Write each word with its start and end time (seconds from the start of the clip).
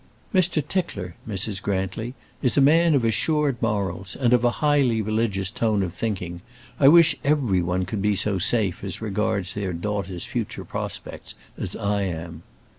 "Mr. 0.33 0.67
Tickler, 0.67 1.13
Mrs. 1.29 1.61
Grantly, 1.61 2.15
is 2.41 2.57
a 2.57 2.59
man 2.59 2.95
of 2.95 3.05
assured 3.05 3.61
morals 3.61 4.15
and 4.15 4.33
of 4.33 4.43
a 4.43 4.49
highly 4.57 4.99
religious 4.99 5.51
tone 5.51 5.83
of 5.83 5.93
thinking. 5.93 6.41
I 6.79 6.87
wish 6.87 7.15
every 7.23 7.61
one 7.61 7.85
could 7.85 8.01
be 8.01 8.15
so 8.15 8.39
safe 8.39 8.83
as 8.83 8.99
regards 8.99 9.53
their 9.53 9.73
daughters' 9.73 10.25
future 10.25 10.65
prospects 10.65 11.35
as 11.55 11.75
I 11.75 12.01
am." 12.01 12.41